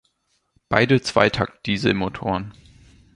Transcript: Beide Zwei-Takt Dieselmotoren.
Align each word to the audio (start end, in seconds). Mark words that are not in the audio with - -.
Beide 0.67 1.01
Zwei-Takt 1.03 1.67
Dieselmotoren. 1.67 2.53